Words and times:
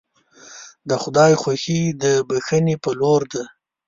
د 0.89 0.91
خدای 1.03 1.33
خوښي 1.41 1.81
د 2.03 2.05
بښنې 2.27 2.75
په 2.83 2.89
لور 2.99 3.21
ده. 3.33 3.43